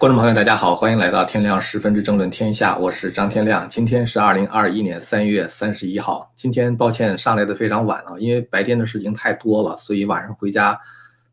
[0.00, 3.68] 观众朋友，大家好，欢迎来到天亮十分之争论天下，我是张天亮。
[3.68, 6.32] 今天是二零二一年三月三十一号。
[6.34, 10.80] 今天抱歉上来的非常晚啊，因为白天的事情太多了，所以晚上回家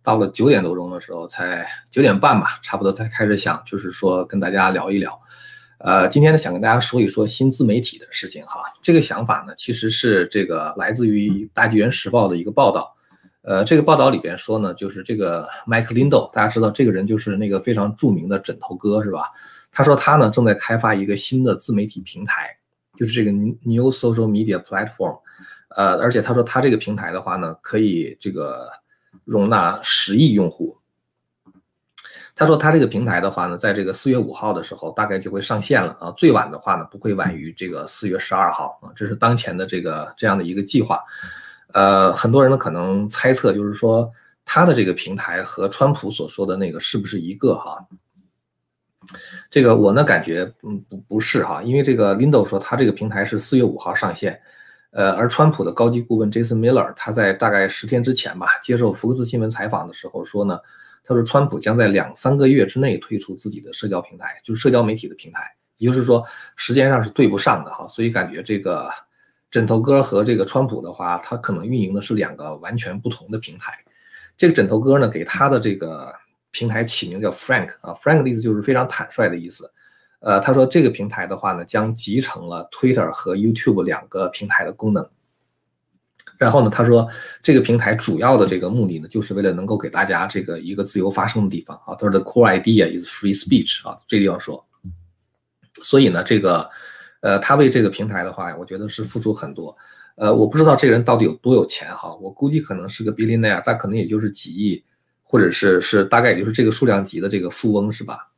[0.03, 5.17] 到了九点多钟的时候，才九点半吧，差不多才开始想，就是说跟大家聊一聊。
[5.77, 8.61] 呃，今天呢想跟大家说一说新自媒体的事情哈。
[8.81, 12.96] 这个想法呢其实是这个来自于大纪元时报的一个报道。
[13.47, 19.31] 呃，这个报道里边说呢，就是这个 Mike Lindo，大家知道这个人就是那个非常著名的枕头哥，是吧？
[19.71, 22.49] 他说他呢正在开发一个新的自媒体平台，
[22.97, 25.17] 就是这个 New Social Media Platform。
[25.69, 28.69] 呃，而且他说他这个平台的话呢，可以这个
[29.23, 30.77] 容纳十亿用户。
[32.35, 41.01] 他说他这个平台的话呢，在这个四月五号的时候大概就会上线了啊，最晚的话呢不会晚于这个四月十二号啊，这是当前的这个这样的一个计划。
[41.73, 44.09] 呃，很多人呢可能猜测，就是说
[44.45, 47.85] 他的这个平台和川普所说的那个是不是一个哈？
[49.51, 54.39] 这个我呢感觉嗯不不是哈，因为这个 Lindo 说他这个平台是四月五号上线，
[54.91, 60.57] 呃，而川普的高级顾问 Jason Miller 他在大概十天之前吧接受福克斯新闻采访的时候说呢，
[61.03, 68.89] 他说川普将在两三个月之内推出自己的社交平台，就是社交媒体的平台，也就是说时间上是对不上的哈，所以感觉这个。
[69.49, 73.73] 枕头哥和这个川普的话，他可能运营的是两个完全不同的平台。
[74.35, 76.13] 这个枕头哥呢，给他的这个
[76.51, 79.71] 平台起名叫 Frank 啊，Frank 的意思就是非常坦率的意思。
[80.19, 85.09] 呃，他说这个平台的话呢，将集成了 Twitter 和 YouTube 两个平台的功能。
[86.37, 87.07] 然后呢，他说
[87.41, 91.95] 这个平台主要的这个目的呢，就是为了能够给大家这个一个自由发声的地方啊。
[91.95, 94.63] 他说的 core idea is free speech 啊，这地方说。
[95.81, 96.69] 所以呢，这个。
[97.21, 99.75] 呃，他为这个平台的话，我觉得是付出很多。
[100.15, 104.83] 呃，我不知道这个人到底有多有钱哈，我估计可能是个 billionaire，但可能也就是几亿，
[105.23, 108.29] 或者是是大概也就是这个数量级的这个富翁是吧？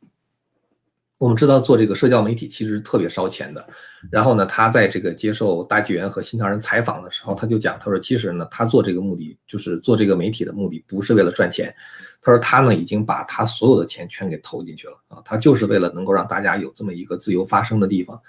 [1.18, 3.66] 我们知道做这个社交媒体其实特别烧钱的。
[4.10, 11.76] 然后呢，他在这个接受大纪元和新唐人采访的时候，他就讲，他说其实呢，他做这个目的就是做这个媒体的目的不是为了赚钱，
[12.22, 18.22] 他说他呢已经把他所有的钱全给投进去了啊，他就是为了能够让大家有这么一个自由发声的地方。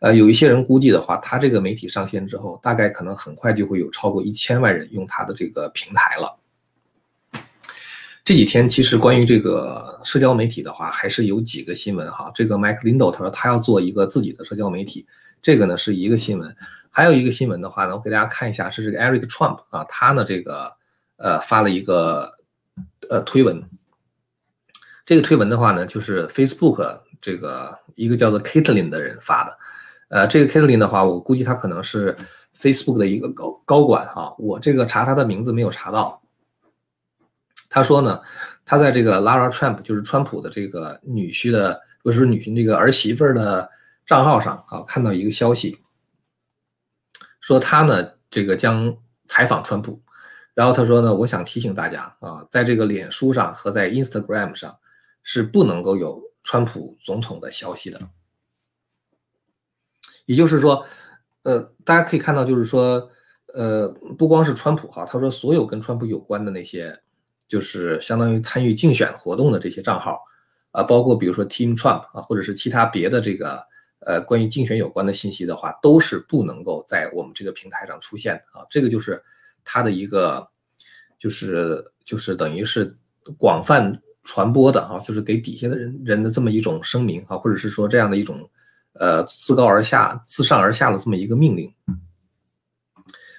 [0.00, 6.38] 呃，有一些人估计的话，他这个媒体上线之后，大概可能很快就会有超过一千万人用他的这个平台了。
[8.24, 12.30] 这几天其实关于这个社交媒体的话，还是有几个新闻哈。
[12.34, 15.06] 这个 Mike Lindo 他说他要做一个自己的社交媒体，
[15.40, 16.54] 这个呢是一个新闻。
[16.90, 20.70] 还有一个新闻的话呢，我给大家看一下，是这个 Eric Trump 啊，他呢这个
[21.16, 22.32] 呃发了一个
[23.08, 23.62] 呃推文。
[25.06, 29.56] 这个推文的话呢，就是 Facebook 这个一个叫做 Caitlin 的人发的。
[30.08, 32.16] 呃，这个 Caitlin 的话，我估计他可能是
[32.58, 34.34] Facebook 的一个高高管哈。
[34.38, 36.22] 我这个查他的名字没有查到。
[37.68, 38.20] 他说呢，
[38.64, 43.70] 他在这个 Lara Trump，就是川普的这个女婿的，不是女婿那个儿媳妇的
[44.06, 45.78] 账号上啊，看到一个消息，
[47.40, 48.96] 说他呢这个将
[49.26, 50.00] 采访川普。
[50.54, 54.74] 然后他说呢，我想提醒大家啊，在这个脸书上和在 Instagram 上
[55.22, 58.00] 是不能够有川普总统的消息的。
[60.28, 60.84] 也就是说，
[61.42, 63.10] 呃，大家可以看到，就是说，
[63.54, 66.94] 呃，不光是川普哈，他说所有跟川普有关的那些，
[67.48, 70.22] 就是相当于参与竞选活动的这些账号，
[70.70, 73.58] 啊，包括比如说 Team Trump 啊，或者是其他别的这个，
[74.00, 78.66] 呃，关于竞选有关的信息的话，都是不能够在我们这个平台上出现的啊。
[78.68, 79.22] 这个就是
[79.64, 80.46] 他的一个，
[81.18, 82.94] 就是就是等于是
[83.38, 88.46] 广泛传播的啊，就是给底下的人人的这么一种声明啊，或者是说这样的一种。
[88.98, 91.72] 呃，自高而下、自上而下的这么一个命令，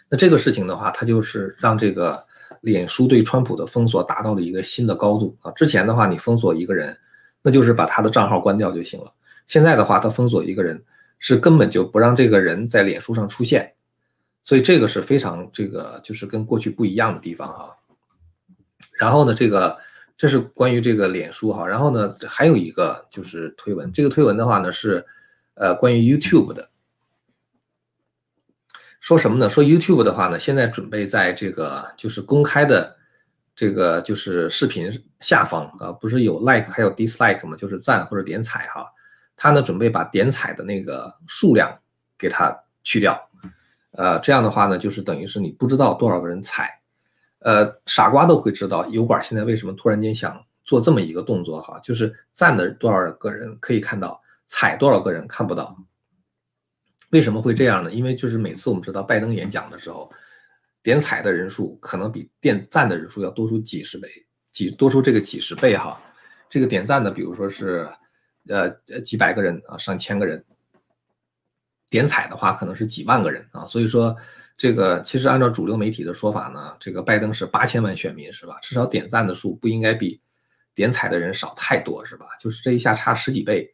[0.10, 2.26] 那这个事情的话，它就是让这个
[2.62, 5.52] 脸书对川普的封锁达到了一个新的高度啊。
[5.52, 6.98] 之前的话，你封锁一个人，
[7.42, 9.14] 那就是把他的账号关掉就行了。
[9.48, 10.82] 现在的话，他封锁一个人，
[11.20, 13.74] 是根本就不让这个人在脸书上出现，
[14.46, 17.76] 所以这个是非常这个就是跟过去不一样的地方哈。
[18.98, 19.78] 然后呢，这个
[20.18, 21.68] 这是关于这个脸书哈。
[21.68, 25.06] 然后呢，还有一个就是推文，这个推文的话呢是。
[25.60, 26.70] 呃，关于 YouTube 的，
[29.02, 29.50] 说什么呢？
[29.50, 32.96] 说 YouTube 的话呢，现在准备在这个就是公开的
[33.54, 34.90] 这个就是视频
[35.20, 37.58] 下方啊，不是有 like 还有 dislike 吗？
[37.58, 38.90] 就是赞或者点彩哈。
[39.36, 41.78] 他呢准备把点彩的那个数量
[42.18, 43.30] 给它去掉，
[43.92, 46.72] 呃，这样的话呢，就是等于是你不知道多少个人踩，
[47.40, 54.22] 呃，傻瓜都会知道油管现在为什么突然间想做这么一个动作哈，就是赞的多少个人可以看到。
[54.50, 55.74] 踩多少个人看不到？
[57.12, 57.92] 为什么会这样呢？
[57.92, 60.12] 因为就是每次我们知道拜登演讲的时候，
[60.84, 64.08] 点踩的人数可能比点赞的人数要多出几十倍，
[64.52, 66.00] 几多出这个几十倍哈。
[66.50, 67.90] 这个点赞的，比如说是
[68.48, 68.70] 呃
[69.02, 70.44] 几百个人啊，上千个人。
[71.90, 73.66] 点彩的话，可能是几万个人啊。
[73.66, 74.16] 所以说，
[74.56, 78.60] 这个其实按照主流媒体的说法呢，这个拜登是八千万选民是吧？
[78.62, 80.22] 至少点赞的数不应该比
[80.76, 82.28] 点彩的人少太多是吧？
[82.40, 83.74] 就是这一下差十几倍，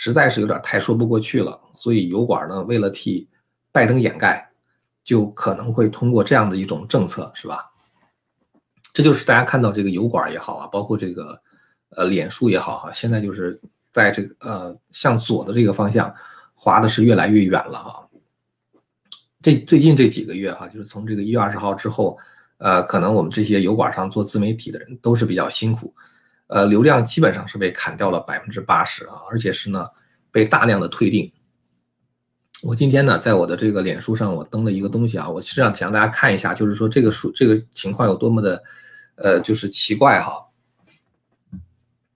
[0.00, 1.60] 实在是有点太说不过去了。
[1.74, 3.28] 所以油管呢，为了替
[3.72, 4.48] 拜登掩盖，
[5.02, 7.68] 就可能会通过这样的一种政策是吧？
[8.92, 11.42] 这就是大家看到这个油管也好啊，包括这个
[11.90, 13.60] 呃脸书也好哈，现在就是
[13.90, 16.14] 在这个呃向左的这个方向
[16.54, 18.08] 滑的是越来越远了哈。
[19.42, 22.16] 这最近这几个月哈，就是从这个一月二十号之后，
[22.58, 25.92] 呃，可能我们这些油管上做自媒体的人都是比较辛苦，
[26.48, 29.86] 呃，流量基本上是被砍掉了百分之八十啊，而且是呢
[30.30, 31.32] 被大量的退订。
[32.62, 38.62] 我今天呢，在我的这个脸书上，我登了一个东西啊，我实际上想让大家看一下，就是说这个数这个情况有多么的。
[39.20, 40.46] 呃，就是奇怪哈，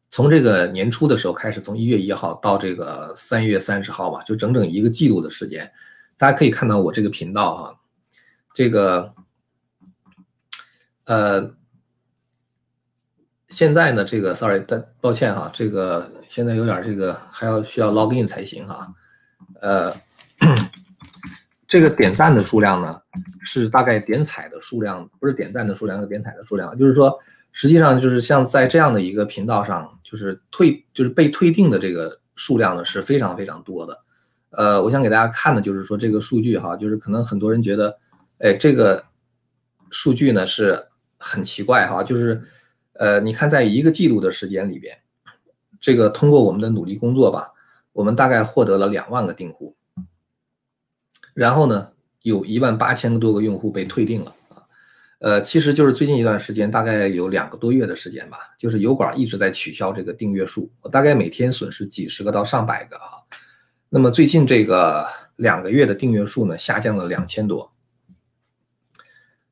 [0.08, 5.68] 从这个年初的时候开始，从一月一号到这个三月三十号吧，就整整一个季度的时间，
[6.16, 7.80] 大家可以看到我这个频道哈，
[8.54, 9.12] 这个，
[11.06, 11.52] 呃，
[13.52, 18.92] 现在呢，这个 sorry，但抱歉哈，这个现在有点这个还要需要 log in 才行哈，
[19.60, 19.94] 呃。
[21.68, 23.00] 这个点赞的数量呢，
[23.44, 27.18] 是大概点彩的数量，不是点赞的数量和点彩的数量，就是说，
[27.50, 33.98] 实际上就是像在这样的一个频道上，就是退就是被退订的这个数量呢是非常非常多的。
[34.50, 37.96] 呃，我想给大家看的就是说这个数据哈，就是可能很多人觉得，
[38.40, 39.02] 哎，这个
[39.90, 40.78] 数据呢是
[41.16, 42.42] 很奇怪哈，就是
[42.94, 44.96] 呃，你看在一个季度的时间里边，
[45.80, 47.52] 这个通过我们的努力工作吧，
[47.92, 49.74] 我们大概获得了两万个订户。
[51.34, 51.90] 然后呢，
[52.22, 54.36] 有一万八千多个用户被退订了，
[55.20, 63.24] 呃，其实就是最近一段时间，大概有两个多月的时间吧，就是油管一直在取消这个订阅数，我大概每天损失几十个到上百个啊。
[63.88, 65.06] 那么最近这个
[65.36, 67.72] 两个月的订阅数呢，下降了两千多。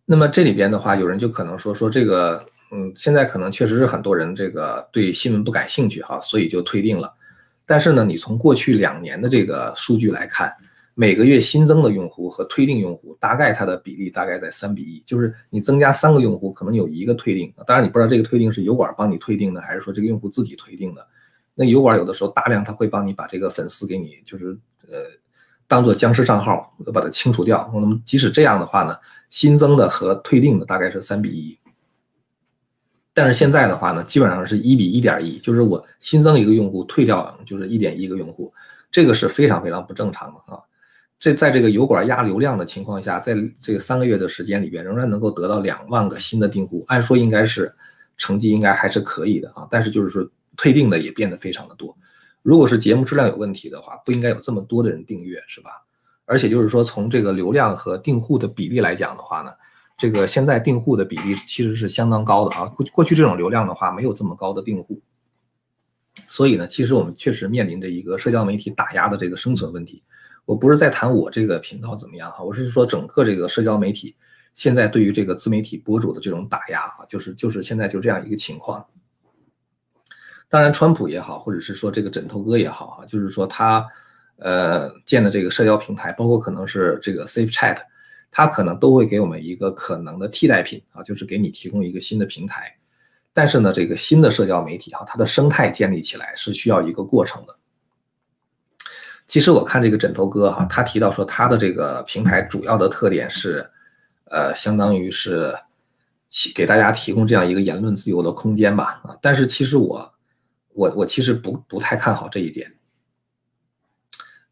[0.04, 7.12] 那么这里边的话，有人就可能说说这个，嗯，现在可能确实是很多人这个对新闻不感兴趣哈，所以就退订了。
[7.66, 10.52] 但是呢，你从过去两年的这个数据来看。
[10.94, 17.50] 每个月新增的用户和退订用户，大概它的比例大概在三比一，就是你增加三个用户，可能有一个退订。
[17.66, 21.06] 当然，你不知道这个退订是油管帮你退订的，还是说这个用户自己退订的。
[21.54, 24.48] 那油管有的时候大量他会帮你把这个粉丝给你，就是
[24.88, 24.98] 呃，
[25.66, 27.70] 当做僵尸账号，把它清除掉。
[27.72, 28.94] 那么即使这样的话呢，
[29.30, 31.58] 新增的和退订的大概是三比一。
[33.12, 38.52] 但是现在的话呢，基本上是一比一点一，就是我新增一个用户，退掉就是一点一个用户，
[38.90, 40.60] 这个是非常非常不正常的啊。
[41.18, 47.70] 这在这个油管压流量的情况下，在这个三个月的时间里边，仍然能够得到两万个新的订户，按说应该是
[48.16, 49.66] 成绩应该还是可以的啊。
[49.70, 51.94] 但是就是说退订的也变得非常的多。
[52.42, 55.70] 如果是节目质量有问题的话，不应该有这么多的人订阅，是吧？
[56.24, 59.50] 而且就是说从这个流量和订户的比例来讲的话呢，
[60.00, 62.64] 这个现在订户的比例其实是相当高的啊。
[62.64, 64.98] 过过去这种流量的话，没有这么高的订户，
[66.26, 70.02] 所以呢，其实我们确实面临着一个社交媒体打压的这个生存问题。
[70.46, 74.16] 我不是在谈我这个频道怎么样哈，我是说整个这个社交媒体
[74.54, 78.84] 现在对于这个自媒体博主的这种打压哈，就是就是现在就这样一个情况。
[80.48, 83.86] 当然，川普也好，或者是说这个枕头哥也好哈，就是说他
[84.38, 87.76] 呃建的这个社交平台，包括可能是这个 Safe Chat，
[88.30, 92.76] 他可能都会给我们一个可能的替代品啊，就是给你提供一个新的平台。
[93.32, 97.56] 但是呢，这个新的社交媒体哈，它的生态建立起来是需要一个过程的。
[99.26, 103.64] 其实我看这个枕头哥哈，他提到说他的这个平台主要的特点是，
[104.24, 105.54] 呃，相当于是，
[106.52, 109.16] 给大家提供这样一个言论自由的空间吧啊。
[109.22, 110.12] 但是其实我，
[110.74, 112.72] 我我其实不不太看好这一点。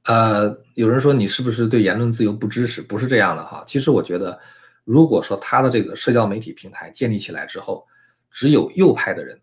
[0.09, 2.81] 呃，有人说你是不是对言论自由不支持？
[2.81, 3.63] 不是这样的哈。
[3.67, 4.41] 其实我觉得，
[4.85, 7.87] 如果说他的这个社交媒体平台建立起来之后，
[8.31, 9.39] 只有右派的人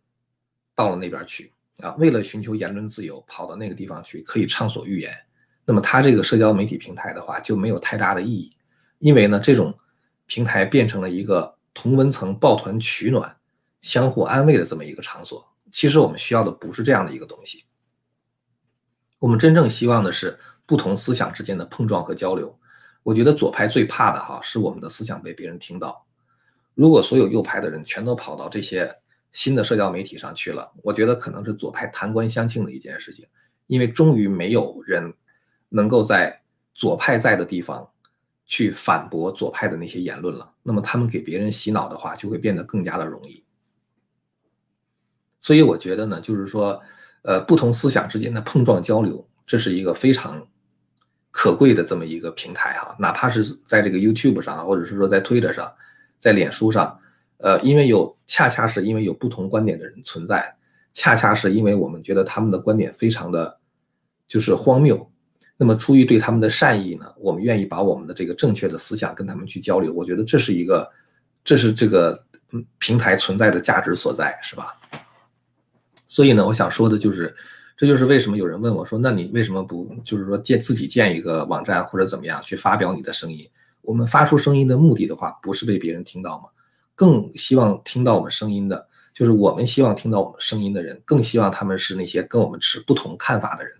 [0.73, 1.53] 到了那边去。
[1.83, 5.13] 啊，为了寻求言论自由，跑到那个地方去可以畅所欲言，
[5.65, 8.49] 那么他这个社交媒体平台的话就没有太大的意义，
[8.97, 9.77] 因为呢，这种
[10.25, 13.35] 平台变成了一个同温层抱团取暖、
[13.81, 15.45] 相互安慰的这么一个场所。
[15.71, 17.65] 其实我们需要的不是这样的一个东西，
[19.19, 22.57] 我们真正希望的是不同思想之间的碰撞和交流。
[23.03, 26.05] 我觉得左派最怕的哈是我们的思想被别人听到，
[26.73, 28.95] 如果所有右派的人全都跑到这些。
[29.35, 33.27] 新的社交媒体上去了，我觉得可能是左派弹冠相庆的一件事情，
[33.67, 35.13] 因为终于没有人
[35.67, 36.41] 能够在
[36.73, 37.85] 左派在的地方
[38.45, 40.53] 去反驳左派的那些言论了。
[40.63, 43.43] 那么他们给别人洗脑的话，就会变得更加的容易。
[45.41, 46.81] 所以我觉得呢，就是说，
[47.23, 50.47] 呃，不同思想之间的碰撞交流，这是一个非常
[51.35, 52.95] 可贵的这么一个平台哈。
[52.97, 55.69] 哪怕是在这个 YouTube 上，或者是说在 Twitter 上，
[56.17, 56.97] 在脸书上，
[57.39, 60.55] 呃，因为有恰恰是因为有不同观点的人存在，
[60.93, 63.59] 恰恰是因为我们觉得他们的观点非常的
[64.25, 65.11] 就是荒谬，
[65.57, 69.93] 那么出于对他们的善意呢，我们愿意把我们的这个正确的思想跟他们去交流。
[69.93, 70.89] 我觉得这是一个，
[71.43, 72.23] 这是这个
[72.79, 74.73] 平台存在的价值所在，是吧？
[76.07, 77.35] 所以呢，我想说的就是，
[77.77, 83.45] 这就是为什么有人问我说，那你为什么不就是说建自己建一个网站或者怎么样去发表你的声音？
[83.81, 86.45] 我们发出声音的目的的话，不是被别人听到吗？
[86.95, 93.73] 更希望听到我们声音的，就是我们希望听到我们声音的人，更希望他们是那些跟我们持不同看法的人。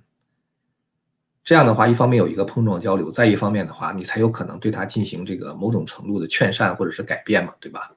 [1.42, 7.94] 这样的话，一方面有一个碰撞交流，再一方面的话，你才有可能对他进行这个某种程度的劝善或者是改变嘛，对吧？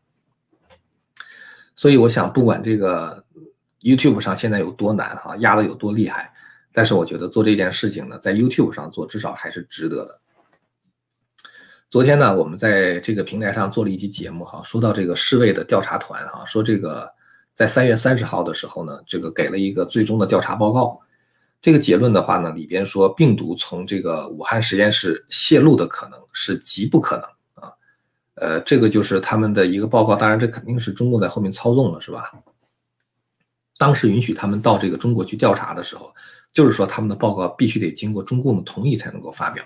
[1.75, 3.25] 所以我想，不管这个。
[3.89, 6.31] YouTube 上现在有多难哈，压的有多厉害，
[6.73, 10.21] 但是我觉得做这件事情呢，在 YouTube 上做至少还是值得的。
[11.89, 17.11] 昨天呢，我们在这个平台上做了一期节目哈，说到这个世卫的调查团哈，说这个
[17.55, 21.01] 在三月三十号的时候呢，这个给了一个最终的调查报告。
[21.63, 27.25] 这个结论的话呢，里边说病毒从这个武汉实验室泄露的可能是极不可能
[27.65, 27.73] 啊。
[28.35, 32.31] 呃，这个就是他们的一个报告，当然这肯定是中共在后面操纵了，是吧？
[33.79, 36.13] 当时允许他们到这个中国去调查的时候，
[36.53, 39.65] 就是说他们的报告必须得经过中共的同意才能够发表，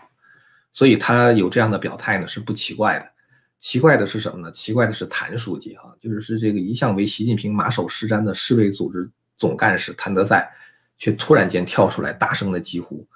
[0.71, 3.11] 所以他有这样的表态呢是不奇怪的。
[3.59, 4.53] 奇怪的是什么呢？
[4.53, 10.53] 奇怪的是谭书记哈，就是是这个一向为习近平马首是瞻的世卫组织总干事谭德赛，
[10.99, 13.07] 却突然间跳出来大声的疾呼。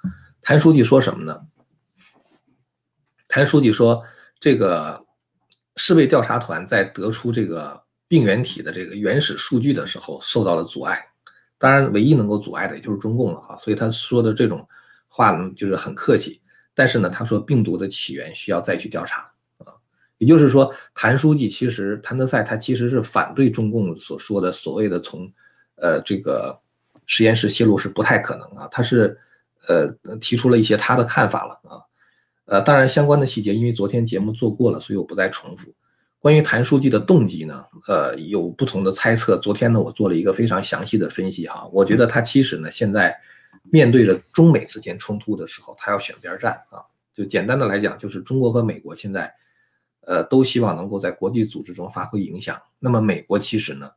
[0.41, 1.39] 谭书记说什么呢？
[3.27, 4.03] 谭书记说，
[4.39, 5.05] 这个
[5.75, 7.85] 世卫调查团在得出这个。
[8.07, 11.05] 病原体的这个原始数据的时候受到了阻碍，
[11.57, 14.65] 当然唯一能够阻碍的也就是中共了哈，所以他说的这种
[15.07, 16.41] 话呢就是很客气，
[16.73, 19.73] 但是呢他说病毒的起源需要再去调查啊，
[20.19, 25.29] 也就是说谭书记其实谭德赛他其实是反对中共所说的所谓的从
[25.75, 26.57] 呃这个
[27.05, 29.19] 实验室泄露是不太可能啊，他是
[29.67, 29.87] 呃
[30.21, 31.81] 提出了一些他的看法了啊，
[32.45, 35.73] 呃当然相关的细节因为昨天节目做过了，所以我不再重复。
[36.19, 39.37] 关于谭书记的动机呢，呃，有不同的猜测。
[39.37, 41.69] 昨天呢，我做了一个非常详细的分析哈。
[41.71, 43.15] 我觉得他其实呢，现在
[43.63, 46.81] 面对着中美之间冲突的时候，他要选边站啊。
[47.13, 49.31] 就简单的来讲，就是中国和美国现在，
[50.01, 52.59] 呃，都希望能够在国际组织中发挥影响。
[52.79, 53.89] 那么美国其实呢，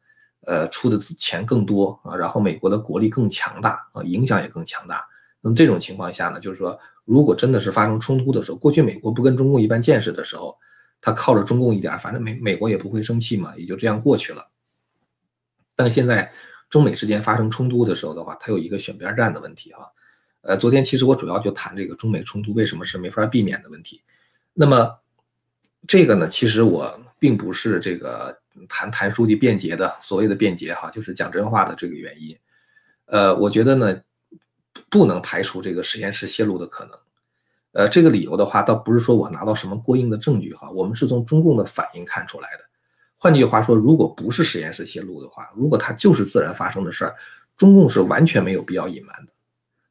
[0.46, 5.02] 呃，出的钱更多啊，然后美国的国力更强大啊，影响也更强大。
[5.40, 10.54] 那么这种情况下呢，就是说，如果真的是发生冲突的时候，过去美国不跟中共一般见识的时候。
[11.00, 14.48] 他靠着中共一点，反正美美国也不会生气嘛，也就这样过去了。
[15.74, 16.30] 但现在
[16.68, 19.90] 中美之间发生冲突的时候的话，他有一个选边站的问题哈。
[20.42, 24.02] 呃，昨天其实我主要就谈这个中美冲突为什么是没法避免的问题。
[24.54, 24.98] 那么
[25.86, 28.38] 这个呢，其实我并不是这个
[28.68, 32.38] 谈谭书记辩解的所谓的辩解哈，就是讲真话的这个原因。
[33.06, 34.02] 呃，我觉得呢，
[34.88, 36.98] 不能排除这个实验室泄露的可能。
[37.72, 42.64] 呃，这个理由的话，倒不是说我拿到什么过硬的证据哈，我们是从中共的反应看出来的。
[43.16, 47.14] 换句话说，如果不是实验室泄露的话，如果它就是自然发生的事儿，
[47.56, 49.32] 中共是完全没有必要隐瞒的。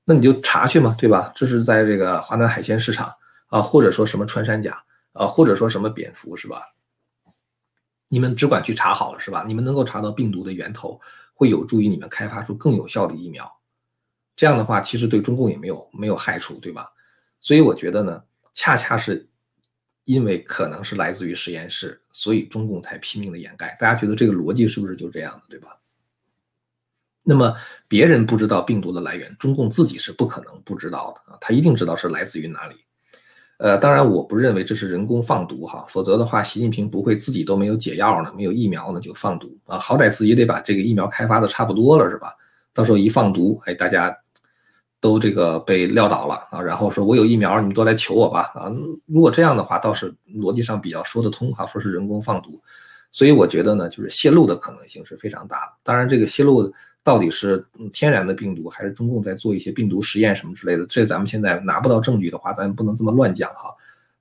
[0.04, 1.32] 那你就查去嘛，对吧？
[1.36, 3.14] 这是在这个华南海鲜市场
[3.48, 4.84] 啊，或者说什么穿山甲
[5.14, 6.64] 啊，或者说什么蝙蝠是吧？
[8.08, 9.46] 你们只管去查好了是吧？
[9.48, 11.00] 你们能够查到病毒的源头，
[11.34, 13.50] 会有助于你们开发出更有效的疫苗。
[14.36, 16.92] 这样的话，其实对中共也没有没有害处，对吧？
[17.42, 19.28] 所以我觉得呢，恰恰是
[20.06, 23.78] 因为可能是来自于实验室，所以中共才拼命的掩盖。
[23.80, 25.78] 大家觉得这个逻辑是不是就这样的，对吧？
[27.24, 27.56] 那么
[27.88, 32.76] 别人不知道病毒的来源，中共自己是不可能不知道的啊，他一定知道是来自于哪里。
[33.58, 42.36] 呃，当然我不认为这是人工放毒哈，否则的话，习近平不会自己都没有解药呢，没有疫苗呢就放毒啊，好歹自己得把这个疫苗开发的差不多了是吧？
[42.74, 44.14] 到时候一放毒，哎，大家。
[45.02, 48.70] 都这个被撂倒了啊，然后说我有疫苗，你们都来求我吧啊！
[49.06, 52.62] 如果这样的话，倒是逻辑上比较说得通哈，说是人工放毒，
[53.12, 55.72] 所以我觉得呢，就是泄露的可能性是非常大的。
[55.84, 56.70] 当然，这个泄露
[57.02, 63.74] 到底是天然的病毒，还是中共在做一些病毒实验什么之类的，这咱们现在拿不到证据的话，咱不能这么乱讲哈。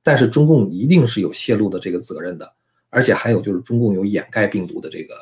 [0.03, 2.49] 但是中共一定是有泄露的这个责任的，
[2.89, 5.15] 而且还有就是中共有掩盖病毒的这个、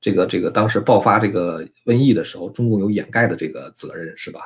[0.00, 4.40] 这个、这个，当时爆发这个瘟疫的时候，中共有掩盖的这个责任，是吧？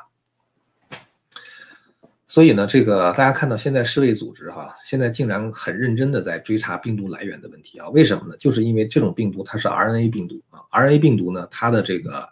[2.35, 7.89] 所以呢，这个大家看到现在世卫组织哈，现在竟然很认真的在追查病毒来源的问题啊？
[7.91, 8.35] 为什么呢？
[8.37, 12.29] 就是因为这种病毒它是 RNA 病毒啊，RNA 病毒呢，它的这个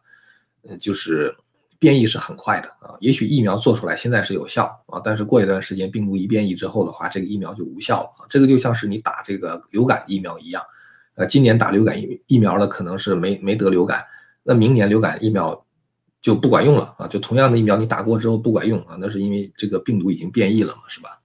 [0.66, 1.32] 呃就是
[1.78, 2.97] 变异是很快的啊。
[2.99, 8.26] 也许疫苗做出来现在是有效啊，但是过一段时间病毒一变异之后的话，这个疫苗就无效了啊。
[8.28, 10.61] 这个就像是你打这个流感疫苗一样，
[11.14, 14.04] 呃，今年打流感疫疫苗了，可能是没没得流感，
[14.42, 15.64] 那明年流感疫苗
[16.23, 17.07] 就不管用了啊。
[17.07, 21.19] 就同样的疫苗你打过之后不管用啊，那是因为这个病毒已经变异了嘛，是吧？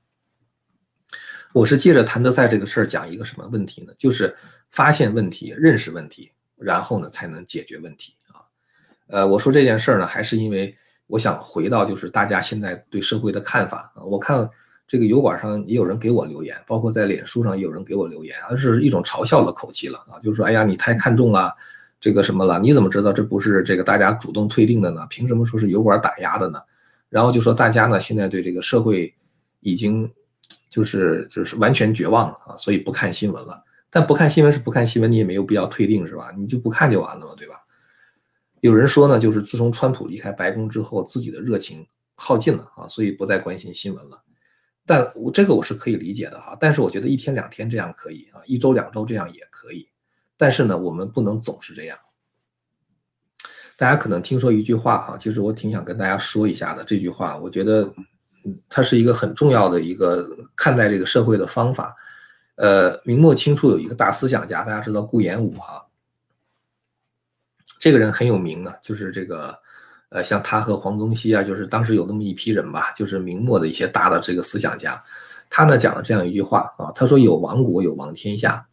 [1.54, 3.94] 我是借着谭德赛这个事儿讲一个什么问题呢？
[3.98, 4.36] 就是
[4.70, 8.44] 发现问题、认识问题，然后呢才能解决问题啊。
[9.08, 10.76] 呃，我说这件事儿呢，还是因为
[11.08, 14.04] 我想回到就是大家现在对社会的看法啊。
[14.04, 14.48] 我看
[14.88, 21.56] 这个油管上也有人给我留言，包括在脸书上也有人给我留言，而是一种嘲笑的口气了啊，就是说，哎呀，你太看重了
[22.00, 22.60] 这个什么了？
[22.60, 25.06] 你怎么知道这不是这个大家主动退订的呢？
[25.10, 26.62] 凭什么说是油管打压的呢？
[27.10, 29.14] 然后就说大家呢现在对这个社会
[29.60, 30.12] 已经。
[30.70, 33.64] 就是就是完全绝望了啊，所以不看新闻了。
[33.90, 36.32] 但不看新闻是不看新闻，你也没有必要退订是吧？
[36.38, 37.56] 你就不看就完了嘛，对吧？
[38.60, 44.22] 有人说呢，就是自从川普离开白宫之后，自己的热情耗尽了啊，所以不再关心新闻了。
[44.86, 46.56] 但我这个我是可以理解的哈。
[46.60, 49.88] 但是我觉得一天两天这样可以啊，一周两周这样也可以。
[50.38, 51.98] 但是呢，我们不能总是这样。
[53.76, 56.84] 大家可能听说一句话哈，其实我挺想跟大家说一下的。
[56.84, 57.94] 这句话我觉得。
[58.70, 60.26] 它是一个很重要的一个
[60.56, 61.94] 看待这个社会的方法。
[62.56, 65.86] 呃，明末清初有一个大思想家，大家知道顾炎武哈，
[67.78, 69.54] 这个人很有名啊，就是这个，
[70.08, 75.02] 呃，像他和黄宗羲啊，就是当时有那么一批人吧，就是明末的一些大的这个思想家。
[75.50, 78.66] 他呢讲了这样一句话啊，他说有亡国有亡天下，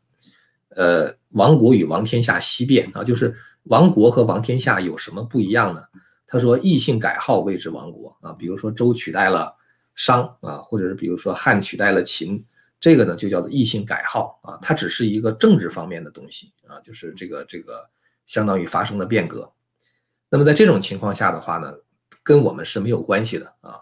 [0.68, 3.32] 呃，亡国与亡天下西变啊，就是
[3.64, 5.82] 亡国和亡天下有什么不一样呢？
[6.26, 9.54] 他说异姓改号谓之亡国啊，比如说周取代了。
[9.96, 12.44] 商啊，或者是比如说汉取代了秦，
[12.80, 17.88] 这个呢就叫做异姓改号啊，它只是一个政治方面的东西啊，就是这个这个
[18.26, 19.48] 相当于发生了变革。
[20.28, 21.72] 那么在这种情况下的话呢，
[22.24, 23.78] 跟我们是没有关系的啊。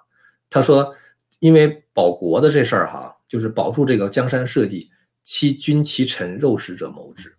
[0.50, 0.94] 他说，
[1.38, 4.90] 因为保国的这事儿哈，就是保住这个江山社稷，
[5.24, 7.34] 其君其臣肉食者谋之，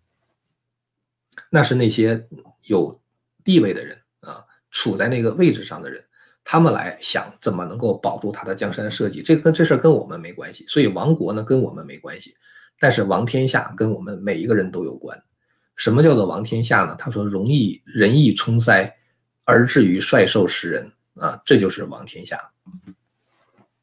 [1.54, 2.28] 那是那些
[2.64, 3.00] 有
[3.44, 6.04] 地位的人啊，处在那个位置上的人。
[6.44, 10.66] 他们来想怎么能够保住他的江山社稷，这跟这事跟我们没关系。
[10.66, 12.34] 所以亡国呢跟我们没关系，
[12.80, 15.22] 但是亡天下跟我们每一个人都有关。
[15.76, 16.96] 什么叫做亡天下呢？
[16.98, 18.92] 他说容易仁义充塞，
[19.44, 22.40] 而至于率兽食人啊，这就是亡天下。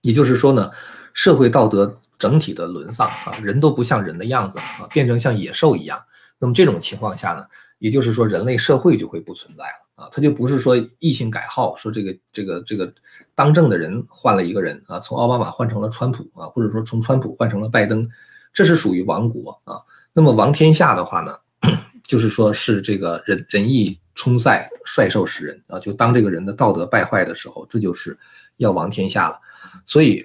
[0.01, 0.73] 也就是说呢，
[1.15, 6.03] 社会道德整体的沦丧啊，人都不像人的样子啊，变成像野兽一样。
[6.41, 7.47] 那么这种情况下呢，
[7.79, 9.87] 也就是说人类社会就会不存在了。
[9.95, 12.91] 啊，他就不是说异性改号，说这个这个这个
[13.35, 18.09] 当政的人换了一个人啊，从奥巴马换成了川普啊，或者说从川普换成了拜登，
[18.51, 19.77] 这是属于亡国啊。
[20.15, 21.39] 那么亡天下的话呢，
[22.03, 28.19] 就是说是这个仁仁义冲塞，率兽食人啊，就当这个人的道德败坏的时候，这就是
[28.57, 29.39] 要亡天下了。
[29.85, 30.25] 所以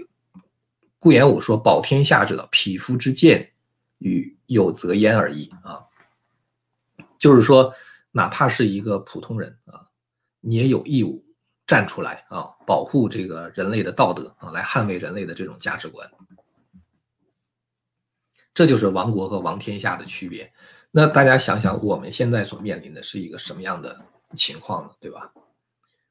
[0.99, 3.51] 顾炎武说：“保天下者，匹夫之剑，
[3.97, 5.83] 与有则焉而已啊。”
[7.19, 7.73] 就是说。
[8.17, 9.81] 哪怕是一个普通人啊，
[10.39, 11.21] 你也有义务
[11.67, 16.09] 站出来啊，保护这个人类的道德啊，来捍卫人类的这种价值观。
[18.53, 20.49] 这就是亡国和亡天下的区别。
[20.91, 23.99] 那大家想想，我们现在所面临的是一个什么样的
[24.33, 24.91] 情况呢？
[25.01, 25.33] 对吧？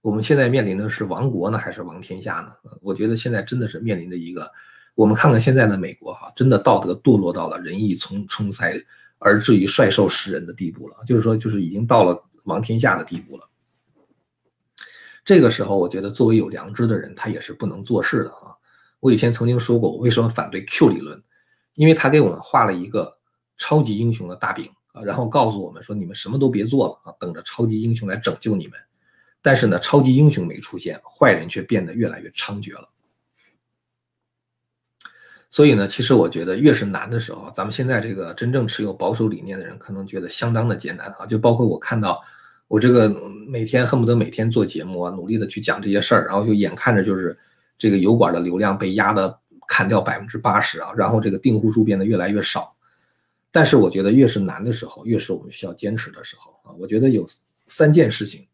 [0.02, 2.54] 我们现在面临的是亡国呢，还是亡天下呢？
[2.82, 4.52] 我觉得现在真的是面临着一个，
[4.94, 8.78] 我们看看现在的美国哈，真的道德堕落到了仁义从冲塞。
[9.18, 13.48] 而至于率兽食人的地步了，就是说，就是已经到了亡天下的地步了。
[15.24, 18.52] 这个时候，我觉得作为有良知的人，他也是不能做事的啊。
[19.00, 21.22] 我以前曾经说过，我为什么反对 Q 理论，
[21.74, 23.16] 因为他给我们画了一个
[23.56, 28.78] 超级英雄的大饼啊，然后告诉我们说，你们什么都别做了啊，等着超级英雄来拯救你们。
[29.40, 32.88] 但是呢，超级英雄没出现，坏人却变得越来越猖獗了。
[35.54, 41.24] 所以呢，其实我觉得越是难的时候，咱们现在这个真正持有保守理念的人，可能觉得相当的艰难啊。
[41.26, 42.20] 就包括我看到，
[42.66, 43.08] 我这个
[43.46, 47.38] 每天恨不得每天做节目啊，努力的去讲这些事儿，然后就眼看着就是
[47.78, 49.38] 这个油管的流量被压的
[49.68, 52.74] 砍掉百分之八十啊，然后这个订户数变得越来越少。
[53.52, 56.74] 但是我觉得越是难的时候，越是我们需要坚持的时候啊。
[56.80, 57.24] 我觉得有
[57.64, 58.44] 三件事情，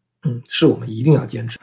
[0.47, 1.57] 是我们一定要坚持。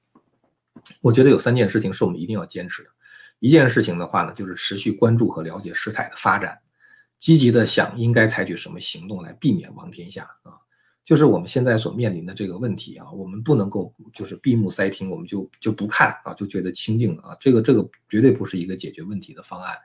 [1.00, 2.90] 我觉得有三件事情是我们一定要坚持的。
[3.38, 6.58] 一件事情的话呢，就是持续关注和了解事态的发展，
[7.18, 10.52] 积极的想应该采取什么行动来避免亡天下啊。
[11.04, 19.76] 就是我们现在所面临的这个问题啊，我们不能够就是闭目塞听，我们就就不看啊，就觉得清静啊，这个这个绝对不是一个解决问题的方案。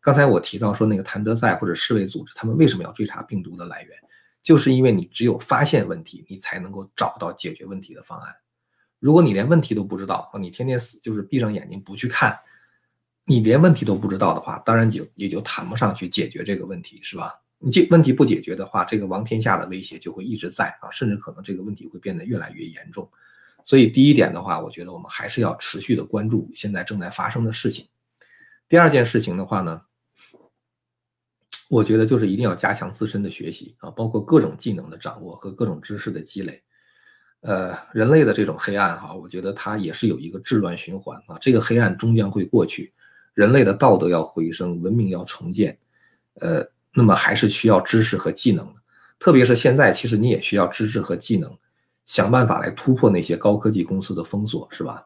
[0.00, 3.98] 刚才我提到说那个谭德赛或者世卫组织，他们为什么要追查病毒的来源，
[4.42, 8.34] 就是因为你只有发现问题，你才能够找到解决问题的方案。
[9.00, 12.38] 如果你连问题都不知道，你天天死就是闭上眼睛不去看，
[13.26, 17.32] 你连问题都不知道的话，当然就也就谈不上去解决这个问题，是吧？
[17.58, 23.10] 你这问题不解决的话，这个亡天下的威胁就会一直在啊，甚至可能这个问题会变得越来越严重。
[23.64, 27.86] 所以第一点的话，我觉得我们还是要持续的关注现在正在发生的事情。
[28.68, 29.80] 第二件事情的话呢，
[31.70, 36.62] 我觉得就是一定要加强自身的学习啊，包括各种技能的掌握和各种知识的积累。
[37.40, 42.92] 呃，人类的这种黑暗哈，我觉得它也是有一个治乱循环啊，这个黑暗终将会过去，
[43.34, 45.78] 人类的道德要回升，文明要重建。
[46.40, 46.66] 呃。
[46.96, 48.74] 那么还是需要知识和技能的，
[49.18, 51.52] 特别是现在，其实你也需要知识和技能，
[52.06, 55.04] 想办法来突破那些高科技公司的封锁，是吧？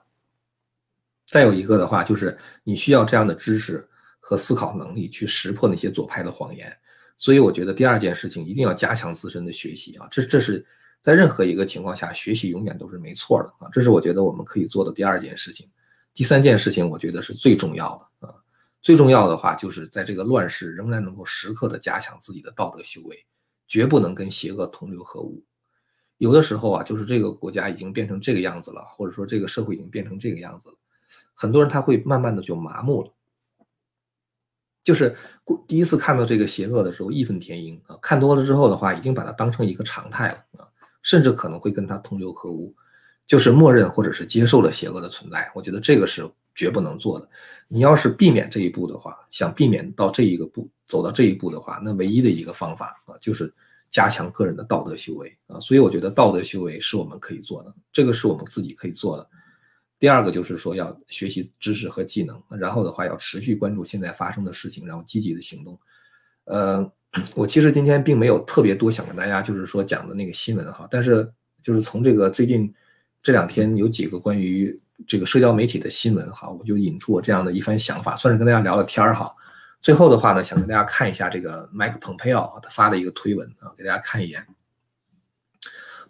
[1.26, 3.88] 再有一个的话，就是你需要这样的知识
[4.20, 6.70] 和思考能力去识破那些左派的谎言。
[7.16, 10.62] 所以我觉得第二件事情一定要加强自身的学习啊，这这是
[11.00, 15.66] 在任何一个情况下学习永远都是没错的啊，这是我觉得我们可以做的第二件事情。
[16.18, 18.34] 第三件事情，我觉得是最重要的啊。
[18.82, 23.24] 最重要的话，就是在这个乱世，仍然能够时刻的加强自己的道德修为，
[23.68, 25.40] 绝不能跟邪恶同流合污。
[26.16, 30.74] 有的时候啊，就是这个国家已经变成这个样子了，或者说这个社会已经变成这个样子了，
[31.34, 33.12] 很多人他会慢慢的就麻木了。
[34.82, 35.16] 就是
[35.68, 40.66] 第一次看到这个邪恶的时候，义愤填膺啊，看多了之后的话，已经把它当成一个常态了啊，
[41.00, 42.74] 甚至可能会跟他同流合污，
[43.28, 45.48] 就是默认或者是接受了邪恶的存在。
[45.54, 46.28] 我觉得这个是。
[46.58, 47.28] 绝不能做的。
[47.68, 53.54] 你要是避免这一步的话，想避免到这一个步走到这一步的话，那唯一的一个方法啊，就是
[53.88, 55.60] 加强个人的道德修为啊。
[55.60, 59.30] 所以我觉得道德修为是我们可以做的，这个是我们自己可以做的。
[60.00, 65.78] 第二个就是说要学习知识和技能，然后的话要持续关注现在发生的事情，然后积极的行动。
[66.46, 66.92] 呃，
[67.36, 72.74] 我其实今天并没有特别多想跟大家就是说讲的那个新闻哈，但是就是从这个最近
[73.28, 74.80] 这两天有几个关于。
[75.06, 79.30] 这个社交媒体的新闻哈，我就引出我这样的一番想法，算是跟大家聊聊天儿哈。
[79.82, 84.44] 最后的话呢，想跟大家看一下这个麦克蓬佩奥他发的一个推文啊，给大家看一眼。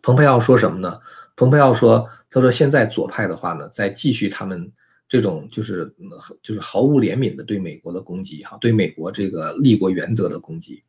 [0.00, 0.98] 蓬佩奥说什么呢？
[1.34, 4.72] 蓬佩奥说，他说现在左派的话呢，在继续他们
[5.08, 5.92] 这种就是
[6.40, 10.82] 就是毫无怜悯的对美国的攻击哈，对美国这个立国原则的攻击。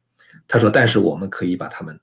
[0.48, 2.00] 他说，但是我们可以把他们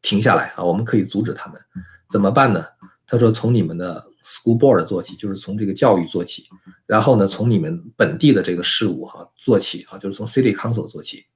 [0.00, 1.60] 停下来啊，我们可以阻止他们，
[2.08, 2.64] 怎么办呢？
[3.06, 4.06] 他说，从你们的。
[4.26, 6.48] School board 做起，就是从这个教育做起，
[6.86, 11.26] 然后呢，从你们本地的这个事务哈做起啊，就是从 City Council 做起，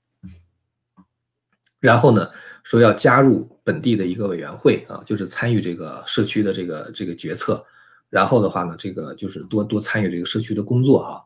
[1.80, 2.30] 然后呢，
[2.62, 7.62] 说要加入本地的一个委员会啊，就是参与这个社区的这个这个决策，
[8.08, 11.22] 然后的话呢，这个就是多多参与这个社区的工作哈。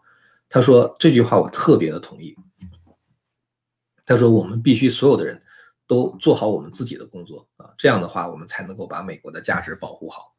[0.49, 2.35] 他说这句话我特别的同意。
[4.05, 5.41] 他说我们必须所有的人
[5.87, 10.32] 都做好我们自己的工作啊，这样的话我们才能够把美国的价值保护好。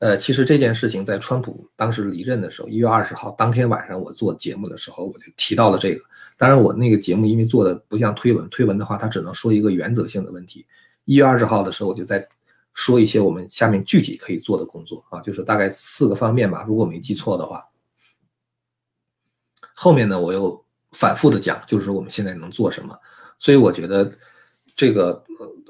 [0.00, 6.00] 呃，其实这件事情在川普当时离任的时候，一月二十号当天晚上，我做节目的时候，我就提到了这个。
[6.36, 10.64] 当然，我那个节目因为做的不像推文，推文的话，它只能说一个原则性的问题。
[11.04, 12.24] 一月二十号的时候，我就在
[12.74, 17.64] 说一些我们下面具体可以做的工作啊，就是大概四个方面吧，如果没记错的话。
[19.74, 22.96] 后面呢，我又反复的讲，就是说我们现在能做什么。
[23.40, 24.08] 所以我觉得。
[24.78, 25.20] 这个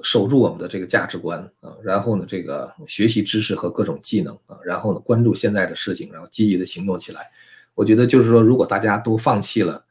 [0.02, 7.26] 守住我们的这个价值观啊，然后呢，这个学习知识和各种技能啊，然后呢，关注现在的事情，然后积极的行动起来。
[7.74, 9.82] 我觉得就是说，如果大家都放弃了，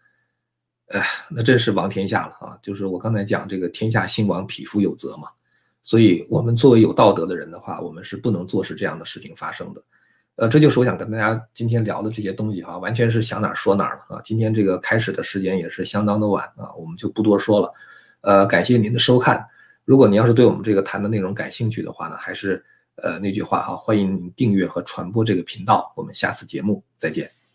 [0.89, 2.60] 哎，那真是亡天下了啊！
[2.62, 5.30] 就是我刚才讲这个“天下兴亡，匹夫有责”嘛。
[5.82, 9.82] 所以，我们作为有道德的人的话，我们是不能坐视这样的事情发生的。
[10.36, 14.21] 呃，这就是我想跟大家今天聊的这些东西哈，完全是想哪儿说哪儿了啊。
[14.23, 17.73] 今天这个开始的时间也是相当的晚啊，我们就不多说了。
[18.21, 19.45] 呃，感谢您的收看。
[19.86, 22.63] 如果您要是对我们这个谈的内容感兴趣的话呢，还是
[22.95, 25.93] 呃那句话哈，欢迎您订阅和传播这个频道。
[25.95, 27.46] 我们下次节目再见。